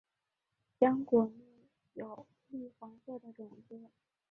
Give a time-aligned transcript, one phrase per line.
[0.79, 3.87] 浆果内有绿黄色的种子。